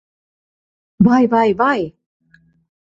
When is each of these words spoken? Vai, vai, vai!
Vai, 1.07 1.23
vai, 1.33 1.49
vai! 1.61 1.79